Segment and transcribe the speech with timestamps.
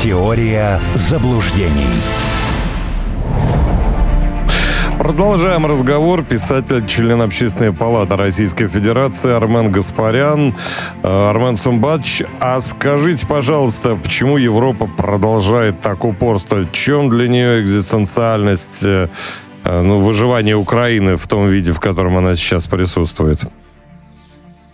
[0.00, 1.90] Теория заблуждений.
[4.96, 6.22] Продолжаем разговор.
[6.22, 10.54] Писатель, член Общественной палаты Российской Федерации Армен Гаспарян.
[11.02, 16.58] Э, Армен Сумбач, а скажите, пожалуйста, почему Европа продолжает так упорство?
[16.58, 19.08] В чем для нее экзистенциальность, э,
[19.64, 23.40] э, ну, выживания Украины в том виде, в котором она сейчас присутствует?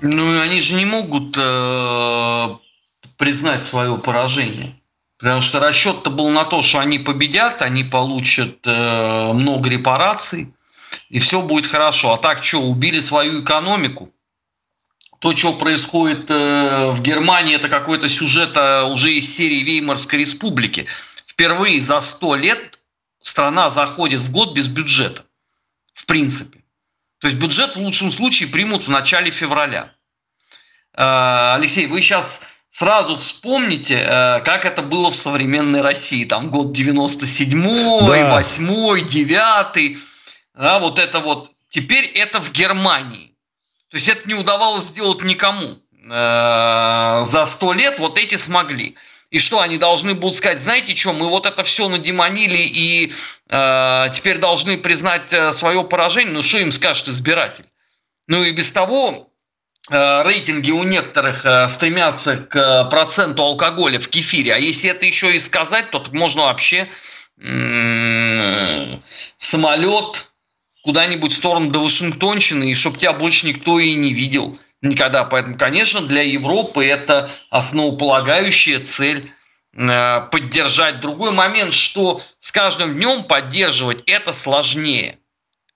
[0.02, 2.48] Ну, они же не могут э,
[3.16, 4.74] признать свое поражение.
[5.24, 10.52] Потому что расчет-то был на то, что они победят, они получат э, много репараций,
[11.08, 12.12] и все будет хорошо.
[12.12, 14.12] А так что, убили свою экономику?
[15.20, 18.54] То, что происходит э, в Германии, это какой-то сюжет
[18.90, 20.88] уже из серии Веймарской республики.
[21.24, 22.78] Впервые за сто лет
[23.22, 25.24] страна заходит в год без бюджета.
[25.94, 26.58] В принципе.
[27.20, 29.94] То есть бюджет в лучшем случае примут в начале февраля.
[30.92, 32.42] Э, Алексей, вы сейчас
[32.74, 36.24] сразу вспомните, э, как это было в современной России.
[36.24, 38.30] Там год 97-й, да.
[38.30, 39.98] 8 9
[40.54, 41.52] да, вот это вот.
[41.70, 43.32] Теперь это в Германии.
[43.90, 45.78] То есть это не удавалось сделать никому.
[46.10, 48.96] Э, за сто лет вот эти смогли.
[49.30, 53.12] И что, они должны будут сказать, знаете что, мы вот это все надемонили и
[53.48, 56.34] э, теперь должны признать э, свое поражение.
[56.34, 57.66] Ну что им скажет избиратель?
[58.26, 59.30] Ну и без того
[59.90, 64.54] рейтинги у некоторых э, стремятся к э, проценту алкоголя в кефире.
[64.54, 66.88] А если это еще и сказать, то можно вообще
[69.36, 70.30] самолет
[70.84, 75.24] куда-нибудь в сторону до Вашингтонщины, и чтобы тебя больше никто и не видел никогда.
[75.24, 79.32] Поэтому, конечно, для Европы это основополагающая цель
[79.72, 81.00] поддержать.
[81.00, 85.18] Другой момент, что с каждым днем поддерживать это сложнее–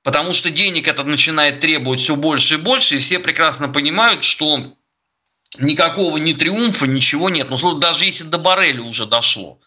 [0.09, 4.73] Потому что денег это начинает требовать все больше и больше, и все прекрасно понимают, что
[5.59, 7.51] никакого ни триумфа, ничего нет.
[7.51, 9.61] Ну, даже если до Барреля уже дошло.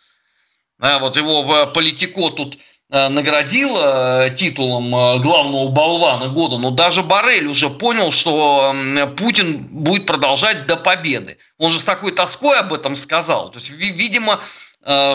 [0.80, 2.58] А вот его э, политико тут
[2.90, 8.74] э, наградил э, титулом главного болвана года, но даже Барель уже понял, что
[9.18, 11.38] Путин будет продолжать до победы.
[11.60, 13.52] Он же с такой тоской об этом сказал.
[13.52, 14.42] То есть, видимо,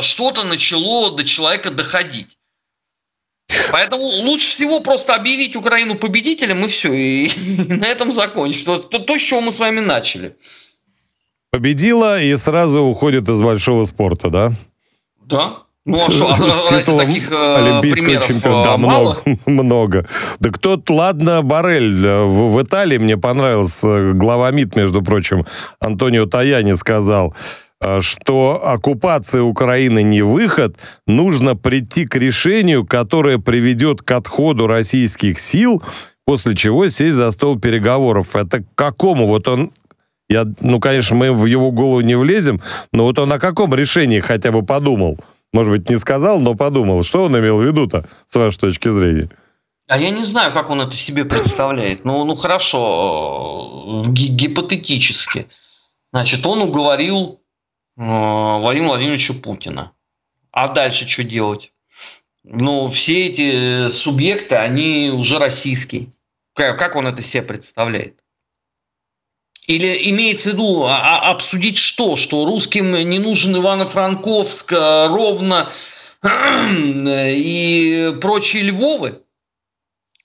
[0.03, 2.39] что-то начало до человека доходить.
[3.73, 7.31] Поэтому лучше всего просто объявить Украину победителем и все, и,
[7.69, 8.65] на этом закончить.
[8.65, 10.37] То, то, то, с чего мы с вами начали.
[11.51, 14.53] Победила и сразу уходит из большого спорта, да?
[15.25, 15.59] Да.
[15.85, 18.65] Ну а что, а таких э, олимпийского чемпиона?
[18.65, 20.07] Да, много, много.
[20.41, 25.47] Да кто ладно, Барель э, в, в Италии мне понравился глава МИД, между прочим,
[25.79, 27.66] Антонио Таяни сказал, Э,
[28.01, 30.77] что оккупация Украины не выход,
[31.07, 35.83] нужно прийти к решению, которое приведет к отходу российских сил,
[36.25, 38.35] после чего сесть за стол переговоров.
[38.35, 39.27] Это к какому?
[39.27, 39.73] Вот он
[40.29, 42.61] я, ну, конечно, мы в его голову не влезем,
[42.93, 45.19] но вот он о каком решении хотя бы подумал?
[45.53, 47.05] Может быть, не сказал, но подумал.
[47.05, 49.31] Что он имел в виду-то, с вашей точки зрения?
[49.87, 52.05] А я не знаю, как он это себе представляет.
[52.05, 55.47] Ну, ну хорошо, э, гипотетически.
[56.13, 57.46] Значит, он уговорил Э,
[57.97, 59.93] Владимира Владимировича Путина.
[60.53, 61.73] А дальше что делать?
[62.45, 66.13] Ну, все эти субъекты, они уже российские.
[66.55, 68.23] Как он это себе представляет?
[69.67, 72.15] Или имеется в виду а, а, обсудить что?
[72.15, 75.69] Что русским не нужен Ивано-Франковск, э, ровно
[76.23, 79.23] и прочие Львовы?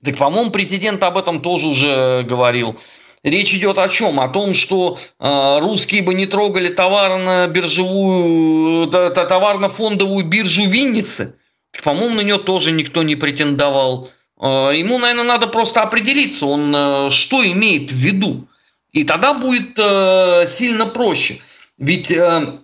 [0.03, 2.79] Так, по-моему, президент об этом тоже уже говорил.
[3.23, 4.19] Речь идет о чем?
[4.19, 11.35] О том, что э, русские бы не трогали товарно-биржевую, э, товарно-фондовую биржу Винницы.
[11.83, 14.09] По-моему, на нее тоже никто не претендовал.
[14.39, 18.47] Э, ему, наверное, надо просто определиться, он э, что имеет в виду.
[18.91, 21.41] И тогда будет э, сильно проще.
[21.77, 22.57] Ведь э,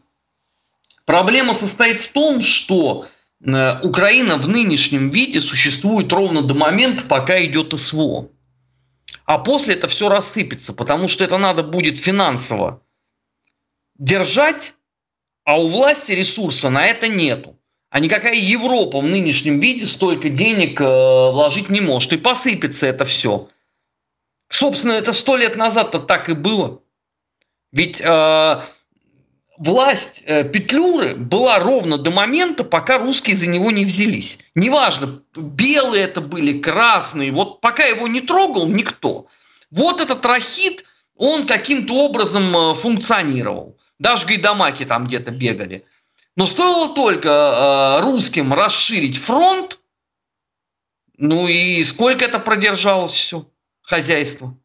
[1.06, 3.06] проблема состоит в том, что
[3.46, 8.32] э, Украина в нынешнем виде существует ровно до момента, пока идет СВО.
[9.28, 12.82] А после это все рассыпется, потому что это надо будет финансово
[14.00, 14.74] держать,
[15.44, 17.60] а у власти ресурса на это нету.
[17.90, 22.14] А никакая Европа в нынешнем виде столько денег э, вложить не может.
[22.14, 23.50] И посыпется это все.
[24.48, 26.82] Собственно, это сто лет назад-то так и было.
[27.74, 28.62] Ведь э,
[29.58, 34.40] власть э, Петлюры была ровно до момента, пока русские за него не взялись.
[34.56, 39.28] Неважно, белые это были, красные, вот пока его не трогал никто.
[39.72, 43.78] Вот этот рахит, он каким-то образом э, функционировал.
[44.00, 45.84] Даже гайдамаки там где-то бегали.
[46.36, 49.80] Но стоило только э, русским расширить фронт,
[51.18, 53.50] ну и сколько это продержалось все,
[53.82, 54.56] хозяйство.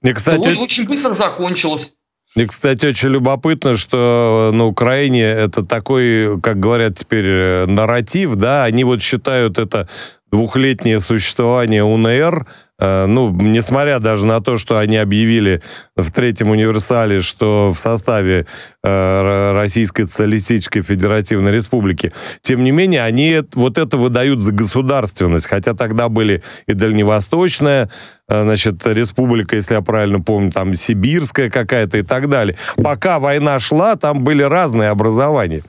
[0.00, 0.56] Мне, кстати...
[0.56, 1.94] очень быстро закончилось.
[2.36, 8.64] И, кстати, очень любопытно, что на Украине это такой, как говорят теперь, э, нарратив, да,
[8.64, 9.88] они вот считают это
[10.30, 12.46] двухлетнее существование УНР
[12.80, 15.62] ну, несмотря даже на то, что они объявили
[15.96, 18.46] в третьем универсале, что в составе
[18.82, 25.74] э, Российской Социалистической Федеративной Республики, тем не менее, они вот это выдают за государственность, хотя
[25.74, 27.90] тогда были и Дальневосточная,
[28.28, 32.56] э, значит, республика, если я правильно помню, там Сибирская какая-то и так далее.
[32.76, 35.62] Пока война шла, там были разные образования.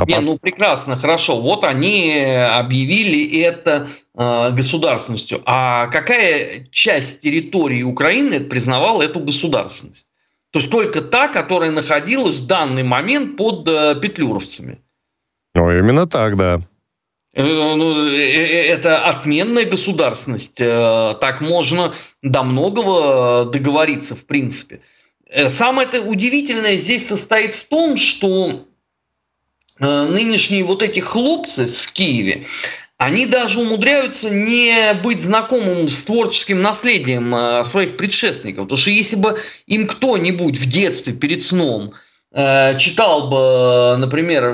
[0.00, 1.40] А Не, ну прекрасно, хорошо.
[1.40, 5.42] Вот они объявили это э, государственностью.
[5.44, 10.06] А какая часть территории Украины признавала эту государственность?
[10.52, 14.80] То есть только та, которая находилась в данный момент под э, петлюровцами.
[15.54, 16.60] Ну, именно так, да.
[17.32, 20.56] Э, ну, э, э, это отменная государственность.
[20.56, 24.80] Так можно до многого договориться, в принципе.
[25.48, 28.66] Самое это удивительное здесь состоит в том, что
[29.80, 32.44] нынешние вот эти хлопцы в Киеве,
[33.00, 38.64] они даже умудряются не быть знакомым с творческим наследием э, своих предшественников.
[38.64, 41.94] Потому что если бы им кто-нибудь в детстве перед сном
[42.30, 44.48] э, читал бы, например,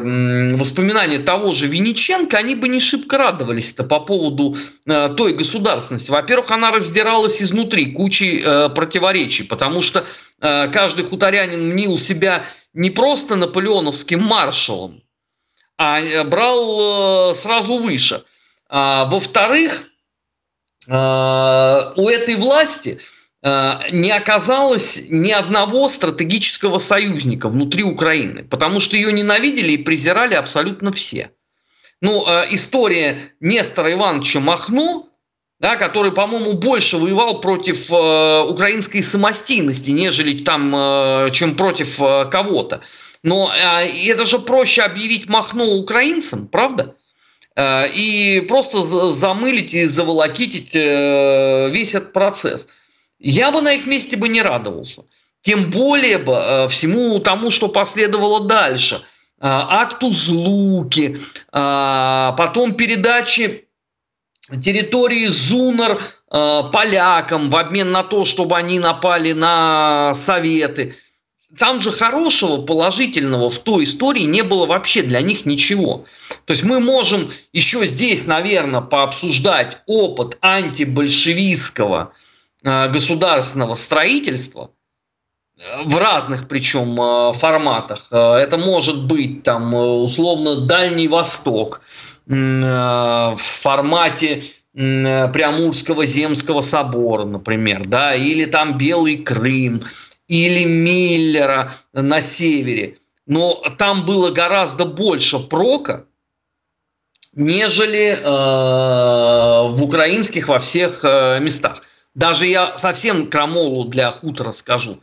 [0.58, 6.12] воспоминания того же Винниченко, они бы не шибко радовались -то по поводу той государственности.
[6.12, 8.44] Во-первых, она раздиралась изнутри кучей
[8.76, 10.06] противоречий, потому что
[10.38, 15.02] каждый хуторянин мнил себя не просто наполеоновским маршалом,
[15.78, 18.25] а э, брал э, сразу выше.
[18.69, 19.88] А, во-вторых,
[20.88, 23.00] а, у этой власти
[23.43, 30.34] а, не оказалось ни одного стратегического союзника внутри Украины, потому что ее ненавидели и презирали
[30.34, 31.31] абсолютно все.
[32.02, 35.08] Ну, история Нестора Ивановича Махно,
[35.58, 42.82] да, который, по-моему, больше воевал против э, украинской самостийности, нежели там, чем против кого-то.
[43.26, 46.94] Но э, это же проще объявить Махно украинцам, правда?
[47.56, 52.69] Э, и просто замылить и заволокитить э, весь этот процесс.
[53.19, 55.06] Я бы на их месте бы не радовался.
[55.43, 58.94] Тем более бы э, всему тому, что последовало дальше.
[58.94, 59.00] Э,
[59.40, 61.19] акту Злуки,
[61.50, 63.67] потом передачи
[64.62, 66.00] территории Зунар
[66.31, 70.94] э, полякам в обмен на то, чтобы они напали на Советы–
[71.58, 76.04] там же хорошего, положительного в той истории не было вообще для них ничего.
[76.44, 82.12] То есть мы можем еще здесь, наверное, пообсуждать опыт антибольшевистского
[82.62, 84.70] э, государственного строительства
[85.58, 88.06] э, в разных причем э, форматах.
[88.10, 91.82] Это может быть там условно Дальний Восток
[92.26, 94.42] в формате
[94.74, 99.84] Преамурского земского собора, например, да, или там Белый Крым–
[100.28, 102.99] или Миллера на севере.
[103.26, 106.06] Но там было гораздо больше прока,
[107.34, 111.82] нежели э, в украинских во всех э, местах.
[112.14, 115.00] Даже я совсем крамолу для хутора скажу.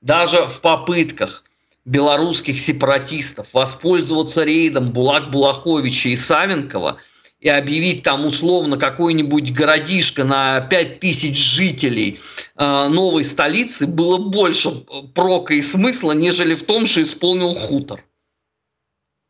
[0.00, 1.44] Даже в попытках
[1.84, 6.98] белорусских сепаратистов воспользоваться рейдом Булак Булаховича и Савенкова–
[7.42, 12.20] и объявить там условно какой-нибудь городишко на 5000 жителей
[12.56, 14.70] э, новой столицы было больше
[15.14, 18.04] прока и смысла, нежели в том, что исполнил хутор.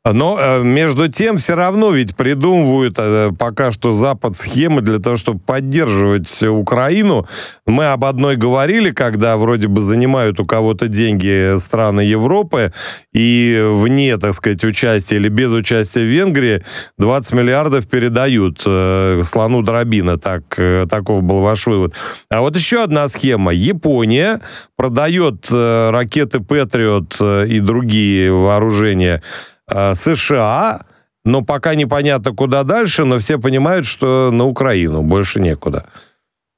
[0.04, 5.16] Но э, между тем все равно ведь придумывают э, пока что Запад схемы для того,
[5.16, 7.28] чтобы поддерживать Украину.
[7.66, 12.72] Мы об одной говорили, когда вроде бы занимают у кого-то деньги страны Европы,
[13.12, 16.64] и вне, так сказать, участия или без участия Венгрии
[16.98, 20.18] 20 миллиардов передают э, слону дробина.
[20.18, 20.42] Так,
[20.90, 21.94] таков был ваш вывод.
[22.28, 23.52] А вот еще одна схема.
[23.52, 24.40] Япония
[24.74, 29.22] продает ракеты «Патриот» и другие вооружения
[29.68, 30.84] Э, США,
[31.24, 35.86] но пока непонятно, куда дальше, но все понимают, что на Украину больше некуда.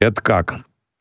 [0.01, 0.57] Это как?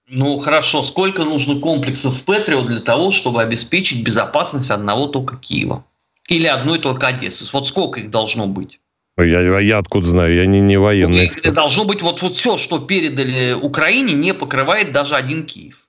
[0.07, 5.86] Ну хорошо, сколько нужно комплексов Патриот для того, чтобы обеспечить безопасность одного только Киева?
[6.27, 7.45] Или одной только Одессы?
[7.51, 8.79] Вот сколько их должно быть?
[9.17, 11.29] Я, я откуда знаю, я не, не военный.
[11.43, 15.88] Ну, должно быть вот, вот все, что передали Украине, не покрывает даже один Киев.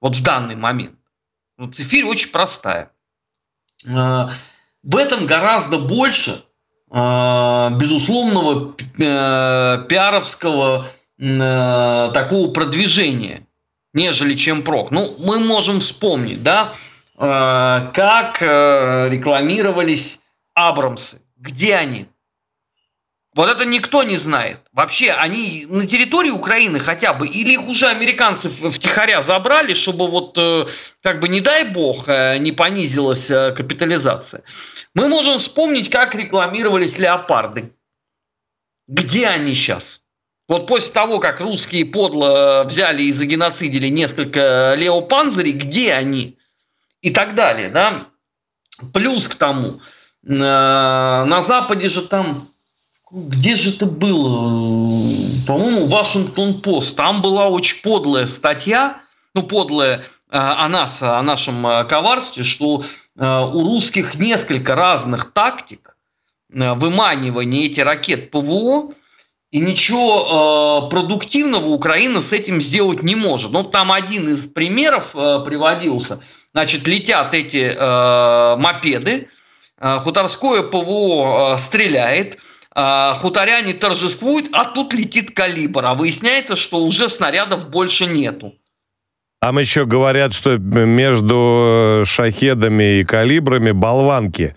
[0.00, 0.96] Вот в данный момент.
[1.58, 2.90] Вот цифирь очень простая.
[4.84, 6.44] Э, в этом гораздо больше
[6.90, 10.88] э, безусловного э, пиаровского
[11.18, 13.46] э, такого продвижения,
[13.92, 14.90] нежели чем прок.
[14.90, 16.72] Ну, мы можем вспомнить, да,
[17.16, 20.18] как рекламировались
[20.52, 21.22] Абрамсы.
[21.36, 22.08] Где они?
[23.34, 24.60] Вот это никто не знает.
[24.72, 30.38] Вообще, они на территории Украины хотя бы, или их уже американцы втихаря забрали, чтобы вот,
[30.38, 30.66] э,
[31.02, 34.44] как бы, не дай бог, э, не понизилась э, капитализация.
[34.94, 37.72] Мы можем вспомнить, как рекламировались леопарды.
[38.86, 40.02] Где они сейчас?
[40.46, 46.38] Вот после того, как русские подло взяли и загеноцидили несколько леопанзерей, где они?
[47.00, 48.08] И так далее, да?
[48.92, 49.80] Плюс к тому,
[50.22, 52.48] на Западе же там
[53.14, 54.88] где же это было?
[55.46, 56.96] По-моему, Вашингтон-Пост.
[56.96, 59.02] Там была очень подлая статья,
[59.34, 62.82] ну, подлая э, о нас, о нашем э, коварстве, что
[63.16, 65.96] э, у русских несколько разных тактик
[66.50, 68.92] выманивания этих ракет ПВО,
[69.50, 73.50] и ничего продуктивного Украина с этим сделать не может.
[73.52, 76.20] Ну, там один из примеров приводился.
[76.52, 77.76] Значит, летят эти
[78.56, 79.28] мопеды,
[79.80, 82.38] хуторское ПВО стреляет–
[82.74, 88.54] хуторяне торжествуют, а тут летит калибр, а выясняется, что уже снарядов больше нету.
[89.40, 94.56] Там еще говорят, что между шахедами и калибрами болванки,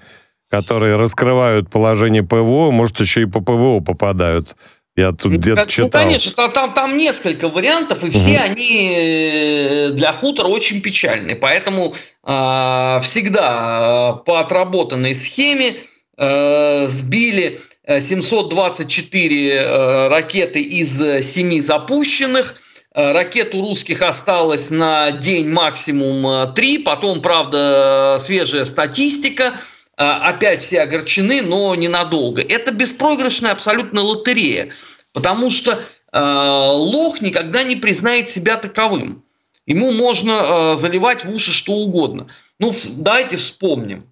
[0.49, 4.55] которые раскрывают положение ПВО, может, еще и по ПВО попадают.
[4.95, 6.01] Я тут ну, где-то ну, читал.
[6.01, 8.43] Ну, конечно, там, там, там несколько вариантов, и все угу.
[8.45, 11.35] они э, для хутора очень печальны.
[11.35, 15.81] Поэтому э, всегда по отработанной схеме
[16.17, 22.55] э, сбили 724 э, ракеты из 7 запущенных.
[22.93, 26.77] Э, ракет у русских осталось на день максимум 3.
[26.77, 29.59] Э, Потом, правда, свежая статистика.
[29.95, 32.43] Опять все огорчены, но ненадолго.
[32.43, 34.71] Это беспроигрышная абсолютно лотерея.
[35.11, 35.81] Потому что
[36.13, 39.23] лох никогда не признает себя таковым.
[39.65, 42.27] Ему можно заливать в уши что угодно.
[42.59, 44.05] Ну, давайте вспомним.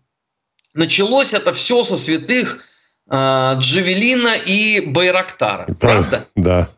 [0.74, 2.75] Началось это все со святых э,
[3.10, 6.26] Джавелина и Байрактара, да, правда?
[6.36, 6.70] Да.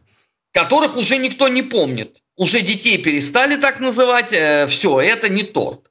[0.51, 2.21] Которых уже никто не помнит.
[2.35, 4.33] Уже детей перестали так называть.
[4.33, 5.89] Э, все, это не торт.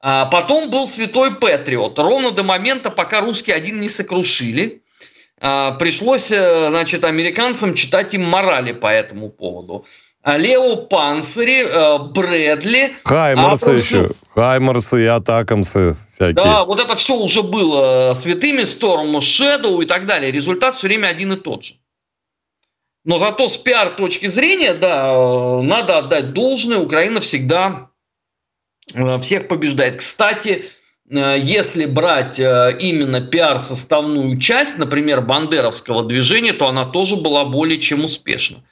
[0.00, 1.98] А потом был Святой Патриот.
[1.98, 4.82] Ровно до момента, пока русские один не сокрушили.
[5.38, 9.86] А, пришлось, э, значит, американцам читать им морали по этому поводу.
[10.26, 12.96] А, Лео Панцири, э, Брэдли.
[13.04, 14.10] Хаймарсы еще.
[14.34, 16.34] Хаймарсы и Атакамсы всякие.
[16.34, 20.32] Да, вот это все уже было святыми, Storm Shadow и так далее.
[20.32, 21.74] Результат все время один и тот же.
[23.04, 27.90] Но зато с пиар точки зрения, да, надо отдать должное, Украина всегда
[28.96, 29.98] э, всех побеждает.
[29.98, 30.64] Кстати,
[31.08, 38.02] э, если брать именно пиар-составную часть, например, бандеровского движения, то она тоже была более чем
[38.02, 38.64] успешна.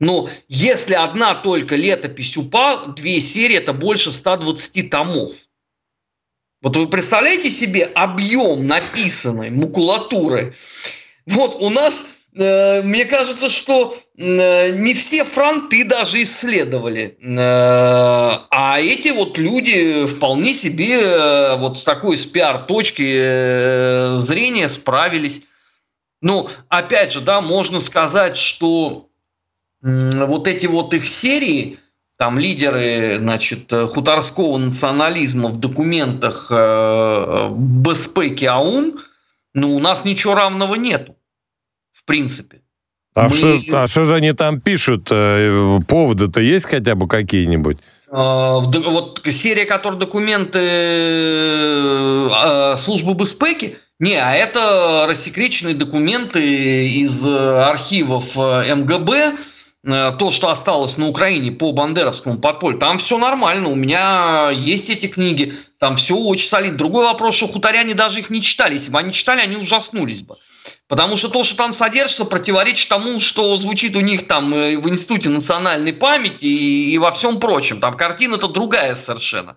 [0.00, 5.34] Но если одна только летопись УПА, две серии, это больше 120 томов.
[6.62, 10.54] Вот вы представляете себе объем написанной макулатуры?
[11.26, 17.16] Вот у нас, э, мне кажется, что э, не все фронты даже исследовали.
[17.20, 24.68] Э, а эти вот люди вполне себе э, вот с такой с пиар-точки э, зрения
[24.68, 25.42] справились.
[26.20, 29.07] Ну, опять же, да, можно сказать, что
[29.82, 31.78] вот эти вот их серии,
[32.18, 39.00] там лидеры, значит, хуторского национализма в документах э, Беспеки АУН,
[39.54, 41.16] ну, у нас ничего равного нету,
[41.92, 42.62] в принципе.
[43.14, 43.34] А, Мы...
[43.34, 45.08] что, а что же они там пишут?
[45.10, 47.78] Э, поводы-то есть хотя бы какие-нибудь?
[48.10, 50.58] Э, вот серия, которая документы
[52.30, 59.36] э, службы Беспеки, не, а это рассекреченные документы из архивов МГБ, Э,
[59.84, 65.06] то, что осталось на Украине по бандеровскому подполью, там все нормально, у меня есть эти
[65.06, 66.78] книги, там все очень солидно.
[66.78, 68.74] Другой вопрос, что хуторяне даже их не читали.
[68.74, 70.36] Если бы они читали, они ужаснулись бы.
[70.88, 74.88] Потому что то, что там содержится, противоречит тому, что звучит у них там э, в
[74.88, 77.80] Институте национальной памяти и, и во всем прочем.
[77.80, 79.56] Там картина-то другая совершенно.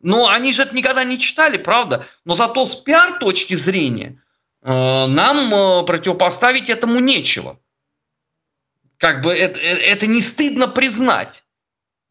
[0.00, 2.06] Но они же это никогда не читали, правда?
[2.24, 4.22] Но зато с пиар точки зрения
[4.62, 7.58] э, нам э, противопоставить этому нечего.
[8.98, 11.42] Как бы это, э, это не стыдно признать.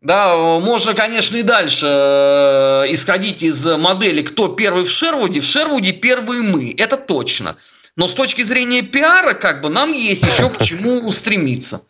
[0.02, 5.42] Да, можно, конечно, и дальше э, исходить из модели, кто первый в Шервуде.
[5.42, 7.58] В Шервуде первые мы, это точно.
[7.96, 11.82] Но с точки зрения пиара, как бы нам есть еще к чему стремиться.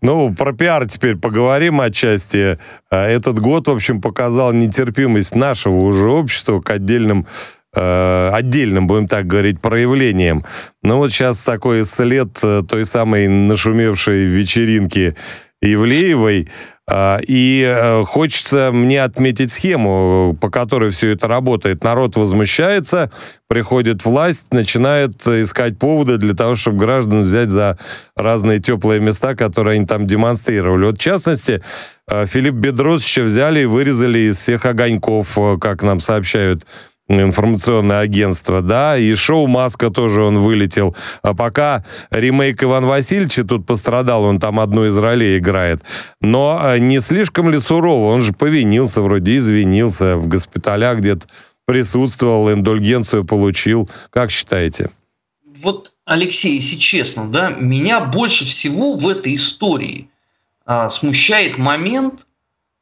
[0.00, 2.58] Ну, про пиар теперь поговорим отчасти.
[2.90, 7.26] Э, этот год, в общем, показал нетерпимость нашего уже общества к отдельным
[7.74, 10.44] э, отдельным, будем так говорить, проявлением.
[10.82, 15.14] Но вот сейчас такой след э, той самой нашумевшей вечеринки
[15.60, 16.48] Ивлеевой.
[16.90, 21.84] А, и э, хочется мне отметить схему, по которой все это работает.
[21.84, 23.10] Народ возмущается,
[23.46, 27.78] приходит власть, начинает искать поводы для того, чтобы граждан взять за
[28.16, 30.86] разные теплые места, которые они там демонстрировали.
[30.86, 31.62] Вот в частности,
[32.10, 36.64] э, Филипп Бедросовича взяли и вырезали из всех огоньков, э, как нам сообщают
[37.08, 40.94] информационное агентство, да, и шоу «Маска» тоже он вылетел.
[41.22, 45.82] А пока ремейк Иван Васильевича тут пострадал, он там одну из ролей играет.
[46.20, 48.12] Но а, не слишком ли сурово?
[48.12, 51.26] Он же повинился, вроде извинился, в госпиталях где-то
[51.66, 53.90] присутствовал, индульгенцию получил.
[54.10, 54.90] Как считаете?
[55.62, 60.08] Вот, Алексей, если честно, да, меня больше всего в этой истории
[60.64, 62.26] а, смущает момент,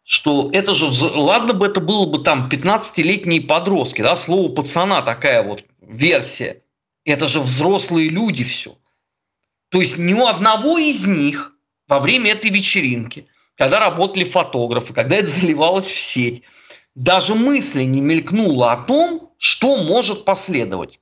[0.09, 5.43] что это же, ладно бы это было бы там 15-летние подростки, да, слово пацана такая
[5.43, 6.63] вот версия.
[7.05, 8.79] Это же взрослые люди все.
[9.69, 11.55] То есть ни у одного из них
[11.89, 16.45] во время этой вечеринки, когда работали фотографы, когда это заливалось в сеть,
[16.95, 21.01] даже мысли не мелькнуло о том, что может последовать.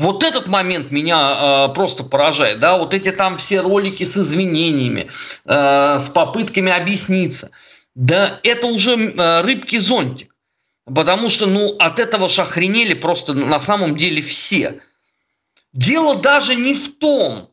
[0.00, 5.10] Вот этот момент меня э, просто поражает, да, вот эти там все ролики с извинениями,
[5.44, 7.50] э, с попытками объясниться.
[7.94, 10.34] Да это уже э, рыбки зонтик,
[10.86, 14.80] потому что, ну, от этого шахренели просто на самом деле все.
[15.74, 17.50] Дело даже не в том,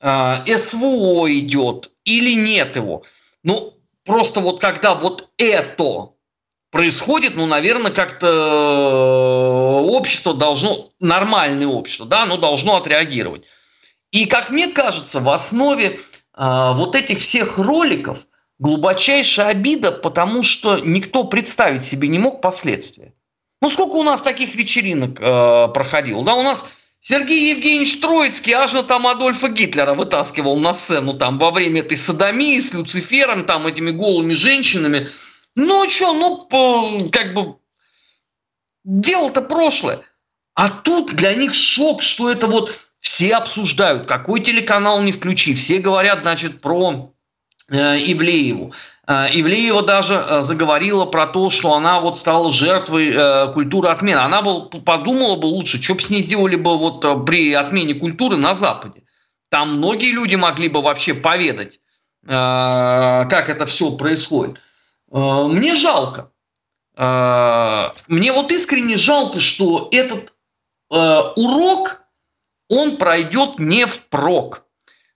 [0.00, 3.02] э, СВО идет или нет его.
[3.42, 3.74] Ну,
[4.06, 6.12] просто вот когда вот это
[6.70, 13.46] происходит, ну, наверное, как-то э, общество должно, нормальное общество, да, оно должно отреагировать.
[14.10, 18.26] И, как мне кажется, в основе э, вот этих всех роликов
[18.58, 23.14] глубочайшая обида, потому что никто представить себе не мог последствия.
[23.60, 26.24] Ну, сколько у нас таких вечеринок э, проходило?
[26.24, 26.66] Да, у нас
[27.00, 31.96] Сергей Евгеньевич Троицкий аж на там Адольфа Гитлера вытаскивал на сцену там во время этой
[31.96, 35.08] садомии с Люцифером, там этими голыми женщинами–
[35.58, 37.56] ну, что, ну, как бы,
[38.84, 40.02] дело-то прошлое.
[40.54, 45.78] А тут для них шок, что это вот все обсуждают, какой телеканал не включи, все
[45.78, 47.12] говорят, значит, про
[47.70, 48.72] э, Ивлееву.
[49.08, 54.18] Э, Ивлеева даже э, заговорила про то, что она вот стала жертвой культуры отмены.
[54.18, 58.36] Она бы подумала бы лучше, что бы с ней сделали бы вот при отмене культуры
[58.36, 59.02] на Западе.
[59.50, 61.80] Там многие люди могли бы вообще поведать,
[62.24, 64.60] как это все происходит.
[65.10, 66.30] Э, мне жалко.
[66.96, 70.34] Э, мне вот искренне жалко, что этот
[70.90, 70.96] э,
[71.36, 72.02] урок,
[72.68, 74.64] он пройдет не впрок.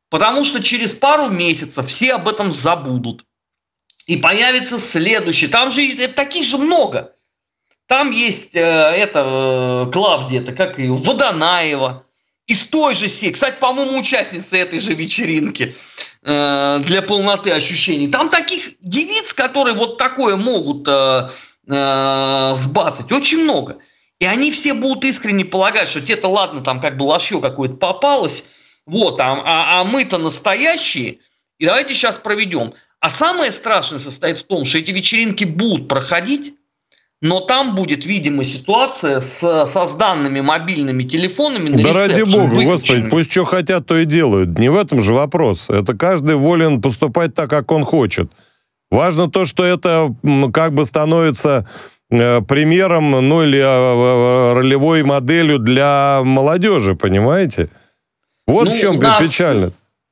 [0.09, 3.25] Потому что через пару месяцев все об этом забудут.
[4.07, 5.49] И появится следующий.
[5.49, 7.15] Там же таких же много.
[7.87, 12.07] Там есть э, это э, Клавдия, это как ее, Водонаева.
[12.47, 13.33] Из той же серии.
[13.33, 15.75] Кстати, по-моему, участница этой же вечеринки.
[16.25, 18.07] Э, для полноты ощущений.
[18.07, 21.29] Там таких девиц, которые вот такое могут э,
[21.67, 23.79] э, сбацать, очень много.
[24.21, 28.45] И они все будут искренне полагать, что те-то ладно, там как бы лошье какое-то попалось,
[28.87, 31.19] вот, а, а, а мы-то настоящие,
[31.59, 32.75] и давайте сейчас проведем.
[33.01, 36.55] А самое страшное состоит в том, что эти вечеринки будут проходить,
[37.23, 41.69] но там будет, видимо, ситуация с, со с данными мобильными телефонами.
[41.69, 44.59] На да ради бога, господи, пусть что хотят, то и делают.
[44.59, 45.71] Не в этом же вопрос.
[45.71, 48.33] Это каждый волен поступать так, как он хочет.
[48.91, 50.13] Важно то, что это
[50.53, 51.69] как бы становится
[52.11, 57.69] э, примером, ну или э, ролевой моделью для молодежи, понимаете?
[58.49, 59.71] Вот ну, в чем нас, печально.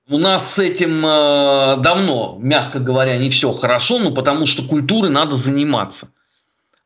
[0.09, 5.11] У нас с этим э, давно, мягко говоря, не все хорошо, но потому что культурой
[5.11, 6.09] надо заниматься.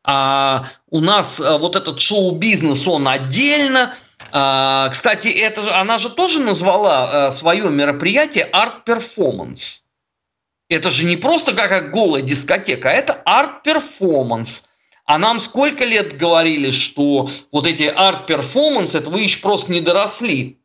[0.05, 3.95] А, у нас а, вот этот шоу-бизнес, он отдельно.
[4.31, 9.83] А, кстати, это она же тоже назвала а, свое мероприятие арт-перформанс.
[10.69, 14.65] Это же не просто как голая дискотека, а это арт-перформанс.
[15.05, 20.59] А нам сколько лет говорили, что вот эти арт-перформанс, это вы еще просто не доросли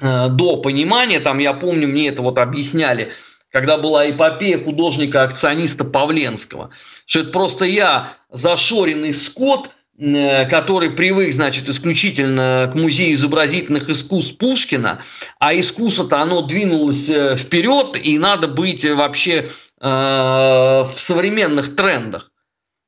[0.00, 1.20] э, до понимания.
[1.20, 3.12] Там, я помню, мне это вот объясняли
[3.56, 6.72] когда была эпопея художника-акциониста Павленского,
[7.06, 14.36] что это просто я, зашоренный скот, э, который привык, значит, исключительно к музею изобразительных искусств
[14.36, 15.00] Пушкина,
[15.38, 19.46] а искусство-то оно двинулось э, вперед, и надо быть вообще э,
[19.80, 22.30] в современных трендах.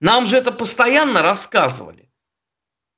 [0.02, 2.10] Нам же это постоянно рассказывали.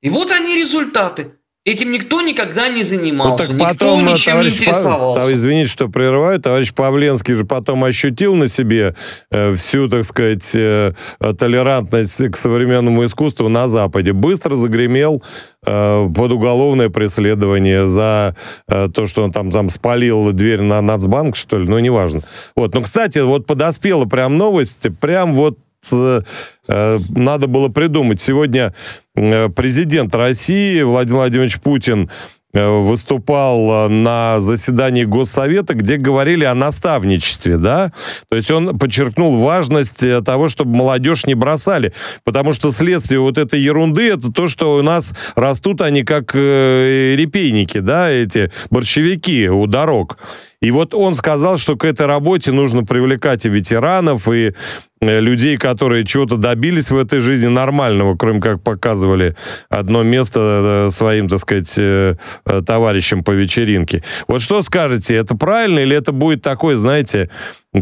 [0.01, 1.37] И вот они результаты.
[1.63, 5.21] Этим никто никогда не занимался, ну, так потом, никто ничем товарищ не интересовался.
[5.21, 5.31] Пав...
[5.31, 6.39] Извините, что прерываю.
[6.41, 8.95] Товарищ Павленский же потом ощутил на себе
[9.29, 10.93] э, всю, так сказать, э,
[11.37, 14.11] толерантность к современному искусству на Западе.
[14.11, 15.21] Быстро загремел
[15.63, 18.35] э, под уголовное преследование за
[18.67, 22.21] э, то, что он там, там спалил дверь на Нацбанк, что ли, ну, неважно.
[22.55, 22.73] Вот.
[22.73, 28.21] Но, кстати, вот подоспела прям новость, прям вот э, надо было придумать.
[28.21, 28.73] Сегодня
[29.15, 32.09] Э, президент России Владимир Владимирович Путин
[32.53, 37.91] э, выступал э, на заседании Госсовета, где говорили о наставничестве, да?
[38.29, 43.59] То есть он подчеркнул важность того, чтобы молодежь не бросали, потому что следствие вот этой
[43.59, 50.17] ерунды это то, что у нас растут они как репейники, да, эти борщевики у дорог.
[50.61, 54.53] И вот он сказал, что к этой работе нужно привлекать и ветеранов, и
[55.01, 59.35] э, людей, которые чего-то добились в этой жизни нормального, кроме как показывали
[59.69, 62.15] одно место э, своим, так сказать, э,
[62.63, 64.03] товарищам по вечеринке.
[64.27, 67.31] Вот что скажете, это правильно или это будет такое, знаете,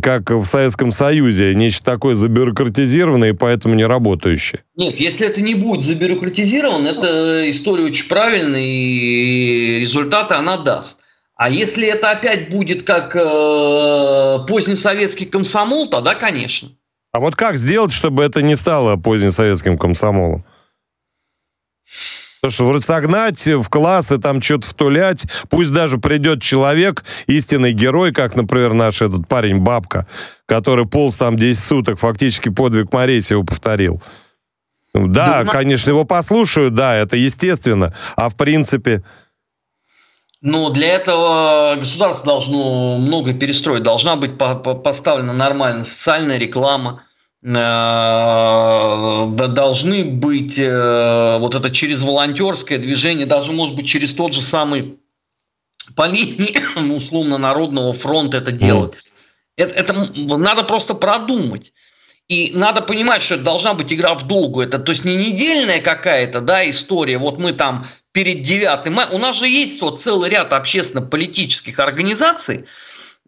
[0.01, 4.61] как в Советском Союзе, нечто такое забюрократизированное и поэтому не работающее?
[4.77, 10.99] Нет, если это не будет забюрократизировано, это история очень правильная и результаты она даст.
[11.39, 16.71] А если это опять будет как э, позднесоветский комсомол, тогда, конечно.
[17.13, 20.43] А вот как сделать, чтобы это не стало позднесоветским комсомолом?
[22.41, 27.71] То, что вроде согнать в класс и там что-то втулять, пусть даже придет человек, истинный
[27.71, 30.07] герой, как, например, наш этот парень Бабка,
[30.45, 34.01] который полз там 10 суток, фактически подвиг Моресьева повторил.
[34.93, 37.93] Да, да, конечно, его послушают, да, это естественно.
[38.17, 39.05] А в принципе...
[40.41, 43.83] Но для этого государство должно много перестроить.
[43.83, 47.03] Должна быть поставлена нормальная социальная реклама.
[47.43, 54.41] Э, должны быть э, вот это через волонтерское движение, даже может быть через тот же
[54.41, 54.99] самый
[55.95, 58.95] по линии ну, условно народного фронта это делать.
[59.55, 61.73] Это, это надо просто продумать.
[62.29, 64.61] И надо понимать, что это должна быть игра в долгу.
[64.61, 67.17] Это, то есть не недельная какая-то да, история.
[67.17, 69.09] Вот мы там перед 9 мая.
[69.09, 72.65] У нас же есть вот целый ряд общественно-политических организаций,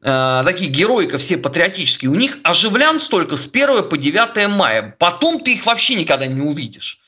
[0.03, 2.11] э, такие героика все патриотические.
[2.11, 4.95] У них оживлян столько с 1 по 9 мая.
[4.99, 6.99] Потом ты их вообще никогда не увидишь.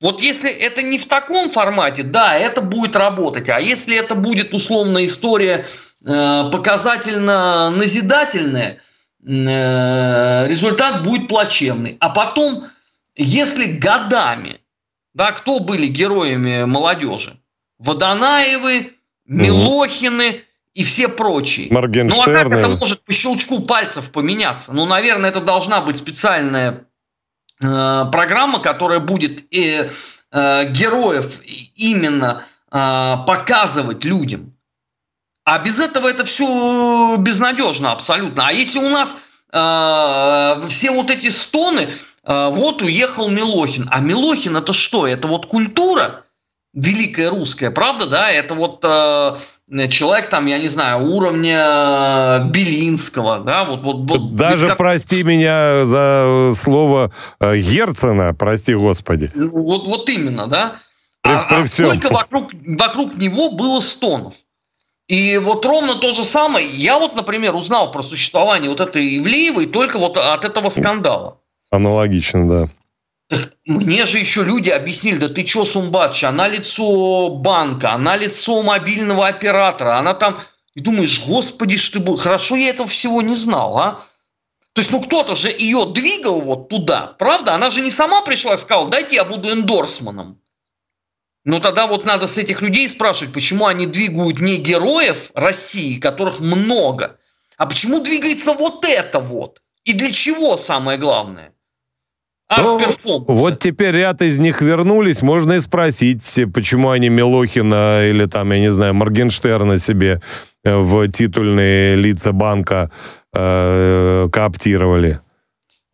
[0.00, 3.48] Вот если это не в таком формате, да, это будет работать.
[3.48, 5.66] А если это будет условная история
[6.04, 8.78] э, показательно назидательная, э,
[9.24, 11.96] результат будет плачевный.
[12.00, 12.66] А потом,
[13.16, 14.60] если годами
[15.14, 17.38] да, кто были героями молодежи?
[17.78, 18.92] Водонаевы,
[19.26, 20.38] Милохины угу.
[20.74, 21.68] и все прочие.
[22.16, 24.72] Ну а как это может по щелчку пальцев поменяться?
[24.72, 26.84] Ну, наверное, это должна быть специальная
[27.62, 29.88] э, программа, которая будет э,
[30.30, 34.53] э, героев именно э, показывать людям.
[35.44, 38.48] А без этого это все безнадежно абсолютно.
[38.48, 39.16] А если у нас
[39.52, 41.90] э, все вот эти стоны,
[42.24, 43.88] а, вот уехал Милохин.
[43.90, 45.06] А Милохин это что?
[45.06, 46.22] Это вот культура
[46.72, 48.30] великая русская, правда, да?
[48.30, 53.64] Это вот э, человек там, я не знаю, уровня Белинского, да?
[53.64, 54.78] Вот, вот, вот Даже как...
[54.78, 59.30] прости меня за слово э, Герцена, прости господи.
[59.34, 60.76] Ну, вот, вот именно, да?
[61.20, 64.34] При, а, при а сколько вокруг, вокруг него было стонов?
[65.06, 66.68] И вот ровно то же самое.
[66.68, 71.38] Я вот, например, узнал про существование вот этой Ивлеевой только вот от этого скандала.
[71.70, 73.36] Аналогично, да.
[73.66, 79.26] мне же еще люди объяснили, да ты что, Сумбатч, она лицо банка, она лицо мобильного
[79.26, 80.40] оператора, она там...
[80.74, 82.16] И думаешь, господи, что ты.
[82.16, 84.00] Хорошо, я этого всего не знал, а?
[84.72, 87.54] То есть, ну кто-то же ее двигал вот туда, правда?
[87.54, 90.40] Она же не сама пришла и сказала, дайте я буду эндорсманом.
[91.44, 96.40] Ну тогда вот надо с этих людей спрашивать, почему они двигают не героев России, которых
[96.40, 97.18] много,
[97.56, 99.60] а почему двигается вот это вот?
[99.84, 101.52] И для чего самое главное?
[102.56, 102.78] Ну,
[103.26, 108.60] вот теперь ряд из них вернулись, можно и спросить, почему они Милохина или там, я
[108.60, 110.20] не знаю, Моргенштерна себе
[110.62, 112.90] э, в титульные лица банка
[113.32, 115.20] э, кооптировали.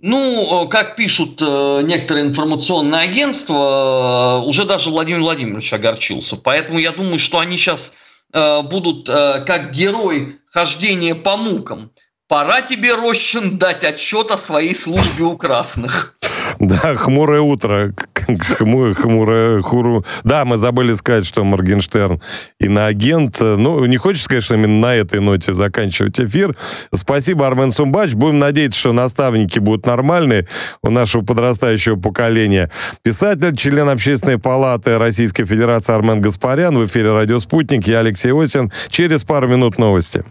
[0.02, 6.36] Ну, э, как пишут э, некоторые информационные агентства, уже даже Владимир Владимирович огорчился.
[6.36, 7.92] Поэтому я думаю, что они сейчас
[8.32, 11.90] будут как герой хождения по мукам
[12.30, 16.16] пора тебе, Рощин, дать отчет о своей службе у красных.
[16.60, 17.92] Да, хмурое утро.
[18.14, 20.04] Хмурое, хмурое, хуру.
[20.22, 22.20] Да, мы забыли сказать, что Моргенштерн
[22.60, 23.40] иноагент.
[23.40, 26.56] Ну, не хочется, конечно, именно на этой ноте заканчивать эфир.
[26.94, 28.12] Спасибо, Армен Сумбач.
[28.12, 30.46] Будем надеяться, что наставники будут нормальные
[30.82, 32.70] у нашего подрастающего поколения.
[33.02, 36.78] Писатель, член Общественной палаты Российской Федерации Армен Гаспарян.
[36.78, 37.88] В эфире «Радио Спутник».
[37.88, 38.70] Я Алексей Осин.
[38.88, 40.24] Через пару минут новости.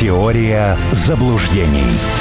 [0.00, 2.19] Теория заблуждений.